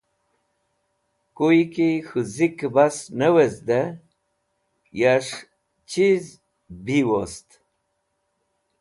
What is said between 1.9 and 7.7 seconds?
k̃hũ zikẽ bas ne wezdẽ, yas̃h chiz bi wost.